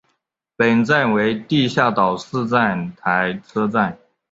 [0.57, 3.99] 本站为地下岛式站台车站。